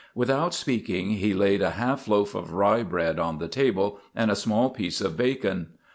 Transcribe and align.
Without 0.15 0.51
speaking 0.55 1.11
he 1.11 1.31
laid 1.35 1.61
a 1.61 1.69
half 1.77 2.07
loaf 2.07 2.33
of 2.33 2.53
rye 2.53 2.81
bread 2.81 3.19
on 3.19 3.37
the 3.37 3.47
table 3.47 3.99
and 4.15 4.31
a 4.31 4.35
small 4.35 4.71
piece 4.71 4.99
of 4.99 5.15
bacon. 5.15 5.73